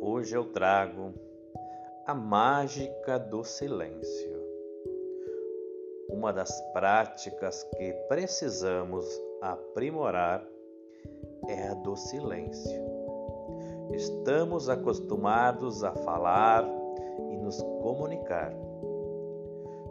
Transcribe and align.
Hoje 0.00 0.36
eu 0.36 0.44
trago 0.46 1.14
a 2.04 2.12
mágica 2.12 3.16
do 3.16 3.44
silêncio. 3.44 4.36
Uma 6.10 6.32
das 6.32 6.60
práticas 6.72 7.62
que 7.76 7.92
precisamos 8.08 9.06
aprimorar 9.40 10.44
é 11.46 11.68
a 11.68 11.74
do 11.74 11.94
silêncio. 11.94 12.82
Estamos 13.92 14.68
acostumados 14.68 15.84
a 15.84 15.92
falar 15.92 16.68
e 17.30 17.36
nos 17.36 17.62
comunicar. 17.62 18.52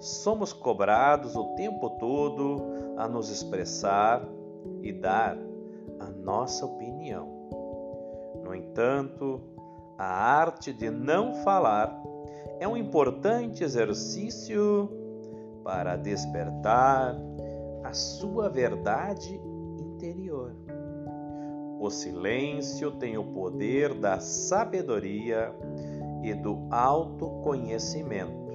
Somos 0.00 0.54
cobrados 0.54 1.36
o 1.36 1.54
tempo 1.54 1.90
todo 1.98 2.62
a 2.96 3.06
nos 3.06 3.28
expressar 3.28 4.26
e 4.80 4.90
dar 4.90 5.36
a 6.00 6.06
nossa 6.06 6.64
opinião. 6.64 7.43
No 8.54 8.58
entanto, 8.60 9.40
a 9.98 10.04
arte 10.04 10.72
de 10.72 10.88
não 10.88 11.34
falar 11.42 11.92
é 12.60 12.68
um 12.68 12.76
importante 12.76 13.64
exercício 13.64 14.88
para 15.64 15.96
despertar 15.96 17.16
a 17.82 17.92
sua 17.92 18.48
verdade 18.48 19.40
interior. 19.76 20.54
O 21.80 21.90
silêncio 21.90 22.92
tem 22.92 23.18
o 23.18 23.24
poder 23.24 23.92
da 23.92 24.20
sabedoria 24.20 25.52
e 26.22 26.32
do 26.32 26.68
autoconhecimento. 26.70 28.54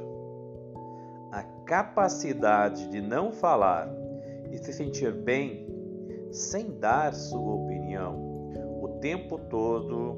A 1.30 1.44
capacidade 1.66 2.88
de 2.88 3.02
não 3.02 3.34
falar 3.34 3.94
e 4.50 4.58
se 4.59 4.72
sentir 4.72 5.11
bem 5.11 5.67
sem 6.31 6.80
dar 6.80 7.13
sua 7.13 7.56
opinião 7.56 8.28
tempo 9.00 9.38
todo 9.50 10.17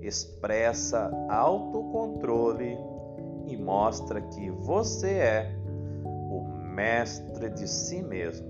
expressa 0.00 1.10
autocontrole 1.28 2.76
e 3.46 3.56
mostra 3.56 4.20
que 4.20 4.50
você 4.50 5.12
é 5.18 5.56
o 6.04 6.42
mestre 6.74 7.50
de 7.50 7.66
si 7.68 8.02
mesmo. 8.02 8.46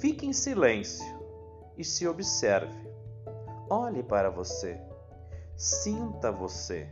Fique 0.00 0.26
em 0.26 0.32
silêncio 0.32 1.04
e 1.76 1.84
se 1.84 2.06
observe. 2.06 2.88
Olhe 3.68 4.02
para 4.02 4.30
você. 4.30 4.80
Sinta 5.56 6.30
você. 6.30 6.88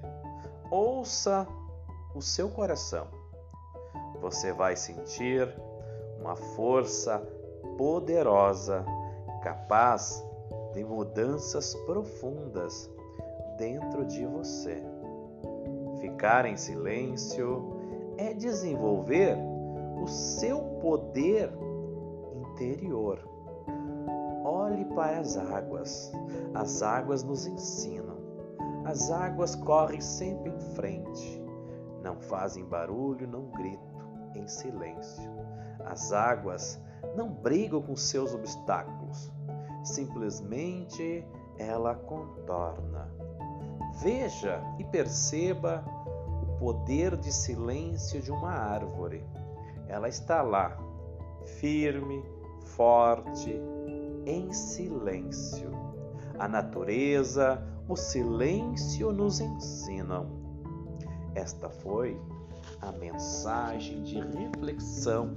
Ouça 0.70 1.46
o 2.14 2.20
seu 2.20 2.48
coração. 2.48 3.06
Você 4.20 4.52
vai 4.52 4.74
sentir 4.74 5.54
uma 6.18 6.34
força 6.34 7.18
poderosa 7.78 8.84
capaz 9.42 10.24
de 10.76 10.84
mudanças 10.84 11.74
profundas 11.86 12.90
dentro 13.56 14.04
de 14.04 14.26
você. 14.26 14.82
Ficar 16.00 16.44
em 16.44 16.54
silêncio 16.54 17.72
é 18.18 18.34
desenvolver 18.34 19.38
o 20.02 20.06
seu 20.06 20.60
poder 20.82 21.50
interior. 22.34 23.18
Olhe 24.44 24.84
para 24.84 25.18
as 25.18 25.38
águas. 25.38 26.12
As 26.52 26.82
águas 26.82 27.24
nos 27.24 27.46
ensinam. 27.46 28.18
As 28.84 29.10
águas 29.10 29.56
correm 29.56 30.02
sempre 30.02 30.50
em 30.50 30.60
frente. 30.74 31.42
Não 32.02 32.20
fazem 32.20 32.66
barulho, 32.66 33.26
não 33.26 33.46
gritam, 33.46 34.30
em 34.34 34.46
silêncio. 34.46 35.30
As 35.86 36.12
águas 36.12 36.78
não 37.16 37.30
brigam 37.30 37.80
com 37.80 37.96
seus 37.96 38.34
obstáculos. 38.34 39.32
Simplesmente 39.86 41.24
ela 41.56 41.94
contorna. 41.94 43.08
Veja 44.02 44.60
e 44.80 44.84
perceba 44.84 45.84
o 46.42 46.58
poder 46.58 47.16
de 47.16 47.32
silêncio 47.32 48.20
de 48.20 48.32
uma 48.32 48.50
árvore. 48.50 49.24
Ela 49.88 50.08
está 50.08 50.42
lá, 50.42 50.76
firme, 51.60 52.22
forte, 52.64 53.58
em 54.26 54.52
silêncio. 54.52 55.70
A 56.36 56.48
natureza, 56.48 57.62
o 57.88 57.94
silêncio 57.94 59.12
nos 59.12 59.40
ensinam. 59.40 60.26
Esta 61.36 61.70
foi 61.70 62.20
a 62.82 62.90
mensagem 62.90 64.02
de 64.02 64.18
reflexão 64.20 65.36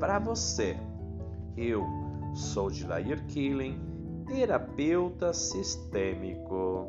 para 0.00 0.18
você. 0.18 0.76
Eu 1.56 2.01
sou 2.34 2.70
Dilair 2.70 3.24
Killing, 3.26 3.78
terapeuta 4.26 5.32
sistêmico. 5.32 6.88